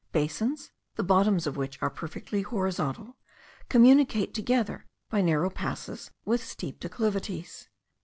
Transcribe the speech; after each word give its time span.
Basins, 0.13 0.71
the 0.95 1.03
bottoms 1.03 1.45
of 1.45 1.57
which 1.57 1.79
are 1.79 1.91
perfectly 1.91 2.41
horizontal, 2.41 3.17
communicate 3.69 4.33
together 4.33 4.87
by 5.11 5.21
narrow 5.21 5.51
passes 5.51 6.09
with 6.25 6.43
steep 6.43 6.79
declivities. 6.79 7.69